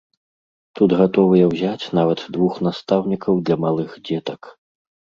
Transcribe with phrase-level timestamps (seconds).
[0.79, 4.41] Тут гатовыя ўзяць нават двух настаўнікаў для малых дзетак.